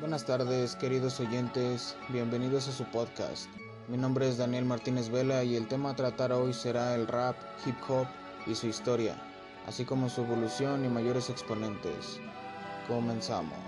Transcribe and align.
Buenas 0.00 0.24
tardes, 0.24 0.76
queridos 0.76 1.20
oyentes, 1.20 1.94
bienvenidos 2.08 2.66
a 2.68 2.72
su 2.72 2.84
podcast. 2.84 3.50
Mi 3.86 3.98
nombre 3.98 4.26
es 4.26 4.38
Daniel 4.38 4.64
Martínez 4.64 5.10
Vela 5.10 5.44
y 5.44 5.56
el 5.56 5.68
tema 5.68 5.90
a 5.90 5.94
tratar 5.94 6.32
hoy 6.32 6.54
será 6.54 6.94
el 6.94 7.06
rap, 7.06 7.36
hip 7.66 7.76
hop 7.86 8.06
y 8.46 8.54
su 8.54 8.66
historia, 8.66 9.20
así 9.66 9.84
como 9.84 10.08
su 10.08 10.22
evolución 10.22 10.86
y 10.86 10.88
mayores 10.88 11.28
exponentes. 11.28 12.18
Comenzamos. 12.88 13.58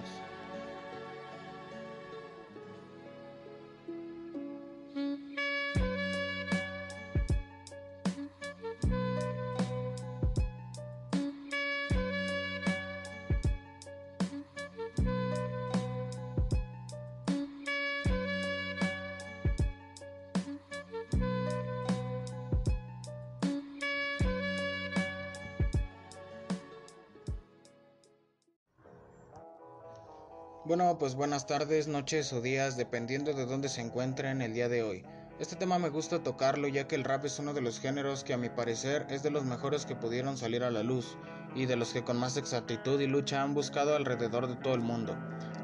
Bueno, 30.65 30.97
pues 30.97 31.17
buenas 31.17 31.49
tardes, 31.49 31.89
noches 31.89 32.33
o 32.33 32.41
días, 32.41 32.77
dependiendo 32.77 33.33
de 33.33 33.47
dónde 33.47 33.69
se 33.69 33.81
encuentren 33.81 34.41
el 34.41 34.55
día 34.55 34.69
de 34.69 34.85
hoy. 34.85 35.05
Este 35.41 35.57
tema 35.57 35.81
me 35.81 35.89
gusta 35.89 36.23
tocarlo 36.23 36.69
ya 36.69 36.87
que 36.87 36.95
el 36.95 37.03
rap 37.03 37.25
es 37.25 37.41
uno 37.41 37.53
de 37.53 37.61
los 37.61 37.81
géneros 37.81 38.23
que 38.23 38.33
a 38.33 38.39
mi 38.39 38.49
parecer 38.49 39.05
es 39.11 39.25
de 39.25 39.33
los 39.33 39.45
mejores 39.45 39.87
que 39.87 39.97
pudieron 39.97 40.39
salir 40.39 40.63
a 40.63 40.71
la 40.71 40.85
luz 40.85 41.17
y 41.57 41.67
de 41.67 41.75
los 41.75 41.93
que 41.93 42.05
con 42.05 42.17
más 42.17 42.37
exactitud 42.37 43.01
y 43.01 43.09
lucha 43.09 43.43
han 43.43 43.55
buscado 43.55 43.97
alrededor 43.97 44.47
de 44.47 44.55
todo 44.55 44.75
el 44.75 44.83
mundo. 44.83 45.17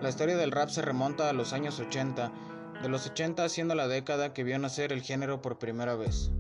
La 0.02 0.08
historia 0.08 0.36
del 0.36 0.50
rap 0.50 0.68
se 0.68 0.82
remonta 0.82 1.30
a 1.30 1.32
los 1.32 1.52
años 1.52 1.78
80, 1.78 2.32
de 2.82 2.88
los 2.88 3.06
80 3.06 3.48
siendo 3.50 3.76
la 3.76 3.86
década 3.86 4.34
que 4.34 4.42
vio 4.42 4.58
nacer 4.58 4.92
el 4.92 5.02
género 5.02 5.40
por 5.40 5.60
primera 5.60 5.94
vez. 5.94 6.32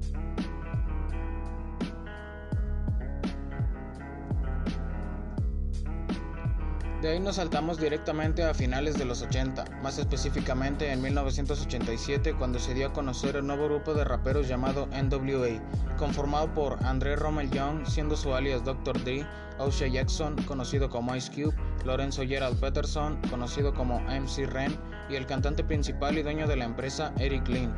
De 7.00 7.10
ahí 7.10 7.20
nos 7.20 7.36
saltamos 7.36 7.78
directamente 7.78 8.42
a 8.42 8.52
finales 8.52 8.98
de 8.98 9.04
los 9.04 9.22
80, 9.22 9.64
más 9.84 9.98
específicamente 9.98 10.90
en 10.90 11.00
1987 11.00 12.34
cuando 12.34 12.58
se 12.58 12.74
dio 12.74 12.88
a 12.88 12.92
conocer 12.92 13.36
el 13.36 13.46
nuevo 13.46 13.66
grupo 13.66 13.94
de 13.94 14.02
raperos 14.02 14.48
llamado 14.48 14.88
NWA, 14.88 15.62
conformado 15.96 16.52
por 16.54 16.84
André 16.84 17.14
Rommel 17.14 17.52
Young, 17.52 17.86
siendo 17.86 18.16
su 18.16 18.34
alias 18.34 18.64
Dr. 18.64 19.00
Dre, 19.04 19.24
O'Shea 19.58 19.86
Jackson, 19.86 20.34
conocido 20.42 20.90
como 20.90 21.14
Ice 21.14 21.30
Cube, 21.30 21.54
Lorenzo 21.84 22.26
Gerald 22.26 22.58
Peterson, 22.58 23.20
conocido 23.30 23.72
como 23.72 24.00
MC 24.00 24.46
Ren, 24.46 24.76
y 25.08 25.14
el 25.14 25.26
cantante 25.26 25.62
principal 25.62 26.18
y 26.18 26.22
dueño 26.22 26.48
de 26.48 26.56
la 26.56 26.64
empresa 26.64 27.12
Eric 27.20 27.46
Lynn 27.46 27.72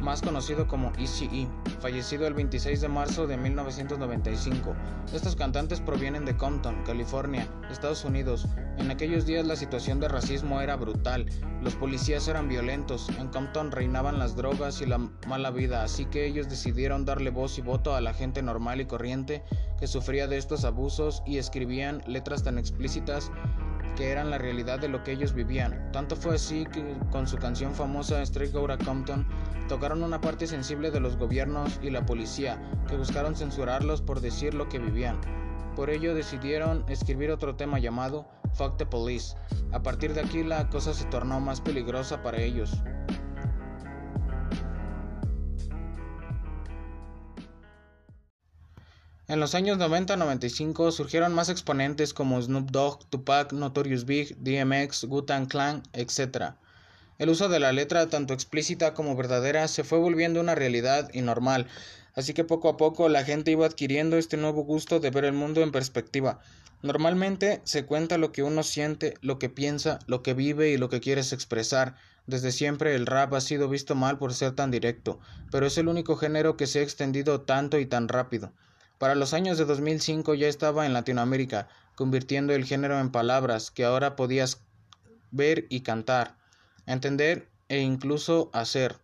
más 0.00 0.22
conocido 0.22 0.66
como 0.66 0.92
ECE, 0.98 1.48
fallecido 1.80 2.26
el 2.26 2.34
26 2.34 2.80
de 2.80 2.88
marzo 2.88 3.26
de 3.26 3.36
1995. 3.36 4.74
Estos 5.12 5.36
cantantes 5.36 5.80
provienen 5.80 6.24
de 6.24 6.36
Compton, 6.36 6.82
California, 6.84 7.48
Estados 7.70 8.04
Unidos. 8.04 8.46
En 8.78 8.90
aquellos 8.90 9.26
días 9.26 9.46
la 9.46 9.56
situación 9.56 10.00
de 10.00 10.08
racismo 10.08 10.60
era 10.60 10.76
brutal, 10.76 11.26
los 11.62 11.74
policías 11.74 12.28
eran 12.28 12.48
violentos, 12.48 13.08
en 13.18 13.28
Compton 13.28 13.72
reinaban 13.72 14.18
las 14.18 14.36
drogas 14.36 14.80
y 14.80 14.86
la 14.86 14.98
mala 15.26 15.50
vida, 15.50 15.82
así 15.82 16.06
que 16.06 16.26
ellos 16.26 16.48
decidieron 16.48 17.04
darle 17.04 17.30
voz 17.30 17.58
y 17.58 17.62
voto 17.62 17.94
a 17.94 18.00
la 18.00 18.14
gente 18.14 18.42
normal 18.42 18.80
y 18.80 18.86
corriente 18.86 19.42
que 19.78 19.86
sufría 19.86 20.26
de 20.26 20.38
estos 20.38 20.64
abusos 20.64 21.22
y 21.26 21.38
escribían 21.38 22.02
letras 22.06 22.42
tan 22.42 22.58
explícitas 22.58 23.30
que 23.96 24.10
eran 24.10 24.30
la 24.30 24.38
realidad 24.38 24.78
de 24.78 24.88
lo 24.88 25.02
que 25.02 25.12
ellos 25.12 25.32
vivían. 25.32 25.90
Tanto 25.90 26.14
fue 26.14 26.36
así 26.36 26.66
que 26.66 26.96
con 27.10 27.26
su 27.26 27.38
canción 27.38 27.74
famosa 27.74 28.22
Straight 28.22 28.54
Outta 28.54 28.78
Compton 28.78 29.26
tocaron 29.68 30.02
una 30.02 30.20
parte 30.20 30.46
sensible 30.46 30.90
de 30.90 31.00
los 31.00 31.16
gobiernos 31.16 31.80
y 31.82 31.90
la 31.90 32.06
policía, 32.06 32.62
que 32.88 32.96
buscaron 32.96 33.34
censurarlos 33.34 34.02
por 34.02 34.20
decir 34.20 34.54
lo 34.54 34.68
que 34.68 34.78
vivían. 34.78 35.18
Por 35.74 35.90
ello 35.90 36.14
decidieron 36.14 36.84
escribir 36.88 37.30
otro 37.30 37.56
tema 37.56 37.78
llamado 37.78 38.26
Fuck 38.54 38.76
the 38.76 38.86
Police. 38.86 39.36
A 39.72 39.82
partir 39.82 40.14
de 40.14 40.20
aquí 40.20 40.44
la 40.44 40.68
cosa 40.68 40.94
se 40.94 41.04
tornó 41.06 41.40
más 41.40 41.60
peligrosa 41.60 42.22
para 42.22 42.38
ellos. 42.40 42.82
En 49.28 49.40
los 49.40 49.56
años 49.56 49.76
90-95 49.78 50.92
surgieron 50.92 51.34
más 51.34 51.48
exponentes 51.48 52.14
como 52.14 52.40
Snoop 52.40 52.70
Dogg, 52.70 53.04
Tupac, 53.10 53.52
Notorious 53.52 54.04
Big, 54.04 54.36
DMX, 54.38 55.02
Wu-Tang 55.02 55.48
Clan, 55.48 55.82
etc. 55.94 56.52
El 57.18 57.30
uso 57.30 57.48
de 57.48 57.58
la 57.58 57.72
letra, 57.72 58.08
tanto 58.08 58.34
explícita 58.34 58.94
como 58.94 59.16
verdadera, 59.16 59.66
se 59.66 59.82
fue 59.82 59.98
volviendo 59.98 60.38
una 60.38 60.54
realidad 60.54 61.10
y 61.12 61.22
normal, 61.22 61.66
así 62.14 62.34
que 62.34 62.44
poco 62.44 62.68
a 62.68 62.76
poco 62.76 63.08
la 63.08 63.24
gente 63.24 63.50
iba 63.50 63.66
adquiriendo 63.66 64.16
este 64.16 64.36
nuevo 64.36 64.62
gusto 64.62 65.00
de 65.00 65.10
ver 65.10 65.24
el 65.24 65.32
mundo 65.32 65.60
en 65.60 65.72
perspectiva. 65.72 66.38
Normalmente 66.82 67.60
se 67.64 67.84
cuenta 67.84 68.18
lo 68.18 68.30
que 68.30 68.44
uno 68.44 68.62
siente, 68.62 69.14
lo 69.22 69.40
que 69.40 69.48
piensa, 69.48 69.98
lo 70.06 70.22
que 70.22 70.34
vive 70.34 70.70
y 70.70 70.76
lo 70.76 70.88
que 70.88 71.00
quieres 71.00 71.32
expresar. 71.32 71.96
Desde 72.28 72.52
siempre 72.52 72.94
el 72.94 73.06
rap 73.06 73.34
ha 73.34 73.40
sido 73.40 73.68
visto 73.68 73.96
mal 73.96 74.18
por 74.18 74.32
ser 74.34 74.52
tan 74.52 74.70
directo, 74.70 75.18
pero 75.50 75.66
es 75.66 75.76
el 75.78 75.88
único 75.88 76.14
género 76.14 76.56
que 76.56 76.68
se 76.68 76.78
ha 76.78 76.82
extendido 76.82 77.40
tanto 77.40 77.80
y 77.80 77.86
tan 77.86 78.06
rápido. 78.06 78.52
Para 78.98 79.14
los 79.14 79.34
años 79.34 79.58
de 79.58 79.66
2005 79.66 80.34
ya 80.34 80.48
estaba 80.48 80.86
en 80.86 80.94
Latinoamérica, 80.94 81.68
convirtiendo 81.96 82.54
el 82.54 82.64
género 82.64 82.98
en 82.98 83.10
palabras 83.10 83.70
que 83.70 83.84
ahora 83.84 84.16
podías 84.16 84.62
ver 85.30 85.66
y 85.68 85.80
cantar, 85.80 86.36
entender 86.86 87.50
e 87.68 87.80
incluso 87.80 88.48
hacer. 88.54 88.96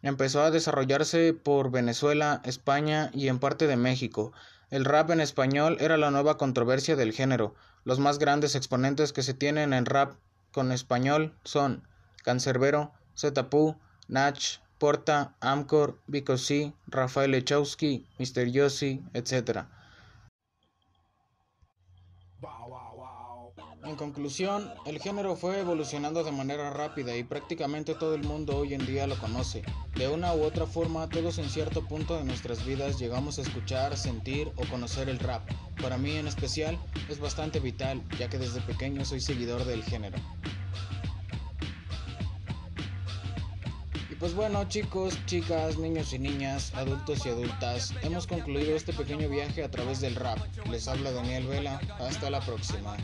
Empezó 0.00 0.42
a 0.42 0.50
desarrollarse 0.50 1.34
por 1.34 1.70
Venezuela, 1.70 2.40
España 2.44 3.10
y 3.12 3.28
en 3.28 3.38
parte 3.38 3.66
de 3.66 3.76
México. 3.76 4.32
El 4.70 4.84
rap 4.84 5.10
en 5.10 5.20
español 5.20 5.76
era 5.80 5.96
la 5.96 6.10
nueva 6.10 6.38
controversia 6.38 6.96
del 6.96 7.12
género. 7.12 7.54
Los 7.84 7.98
más 7.98 8.18
grandes 8.18 8.54
exponentes 8.54 9.12
que 9.12 9.22
se 9.22 9.34
tienen 9.34 9.72
en 9.72 9.86
rap 9.86 10.14
con 10.52 10.72
español 10.72 11.34
son 11.44 11.86
Cancerbero, 12.22 12.92
Zetapu, 13.16 13.76
Nach, 14.06 14.60
Porta, 14.78 15.36
Amcor, 15.40 16.00
Vico 16.06 16.38
C, 16.38 16.72
Rafael 16.86 17.32
Lechowski, 17.32 18.06
Mr. 18.18 18.50
Yossi, 18.50 19.02
etc. 19.12 19.66
En 23.84 23.96
conclusión, 23.96 24.70
el 24.86 25.00
género 25.00 25.34
fue 25.34 25.60
evolucionando 25.60 26.22
de 26.22 26.30
manera 26.30 26.70
rápida 26.70 27.16
y 27.16 27.24
prácticamente 27.24 27.94
todo 27.94 28.14
el 28.14 28.22
mundo 28.22 28.56
hoy 28.58 28.74
en 28.74 28.84
día 28.84 29.06
lo 29.06 29.16
conoce. 29.18 29.62
De 29.96 30.08
una 30.08 30.34
u 30.34 30.42
otra 30.42 30.66
forma, 30.66 31.08
todos 31.08 31.38
en 31.38 31.48
cierto 31.48 31.82
punto 31.86 32.16
de 32.16 32.24
nuestras 32.24 32.64
vidas 32.66 32.98
llegamos 32.98 33.38
a 33.38 33.42
escuchar, 33.42 33.96
sentir 33.96 34.52
o 34.56 34.68
conocer 34.68 35.08
el 35.08 35.18
rap. 35.18 35.48
Para 35.80 35.96
mí 35.96 36.16
en 36.16 36.26
especial 36.26 36.78
es 37.08 37.18
bastante 37.18 37.60
vital, 37.60 38.02
ya 38.18 38.28
que 38.28 38.38
desde 38.38 38.60
pequeño 38.60 39.04
soy 39.04 39.20
seguidor 39.20 39.64
del 39.64 39.82
género. 39.82 40.18
Pues 44.18 44.34
bueno 44.34 44.64
chicos, 44.68 45.18
chicas, 45.26 45.78
niños 45.78 46.12
y 46.12 46.18
niñas, 46.18 46.72
adultos 46.74 47.24
y 47.24 47.28
adultas, 47.28 47.94
hemos 48.02 48.26
concluido 48.26 48.74
este 48.74 48.92
pequeño 48.92 49.28
viaje 49.28 49.62
a 49.62 49.70
través 49.70 50.00
del 50.00 50.16
rap. 50.16 50.38
Les 50.70 50.88
habla 50.88 51.12
Daniel 51.12 51.46
Vela, 51.46 51.80
hasta 51.98 52.30
la 52.30 52.40
próxima. 52.40 52.96